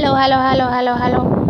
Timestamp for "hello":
0.00-0.16, 0.16-0.38, 0.40-0.70, 0.70-0.96, 0.96-1.39